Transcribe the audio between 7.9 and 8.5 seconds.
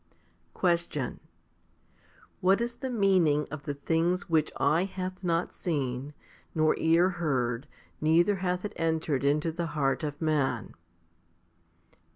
neither